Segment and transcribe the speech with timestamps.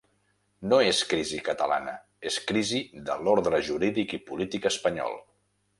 [0.69, 1.93] No és crisi catalana,
[2.31, 5.21] és crisi de l'ordre jurídic i polític espanyol.